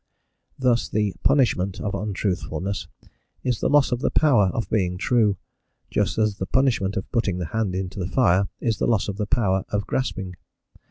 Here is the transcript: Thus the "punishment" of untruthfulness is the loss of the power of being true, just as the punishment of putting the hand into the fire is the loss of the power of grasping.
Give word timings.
Thus 0.57 0.89
the 0.89 1.13
"punishment" 1.21 1.79
of 1.79 1.93
untruthfulness 1.93 2.87
is 3.43 3.59
the 3.59 3.69
loss 3.69 3.91
of 3.91 3.99
the 3.99 4.09
power 4.09 4.47
of 4.47 4.67
being 4.67 4.97
true, 4.97 5.37
just 5.91 6.17
as 6.17 6.37
the 6.39 6.47
punishment 6.47 6.97
of 6.97 7.11
putting 7.11 7.37
the 7.37 7.45
hand 7.53 7.75
into 7.75 7.99
the 7.99 8.07
fire 8.09 8.47
is 8.59 8.79
the 8.79 8.87
loss 8.87 9.07
of 9.07 9.17
the 9.17 9.27
power 9.27 9.63
of 9.69 9.85
grasping. 9.85 10.33